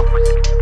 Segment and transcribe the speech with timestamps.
[0.00, 0.59] Thank you.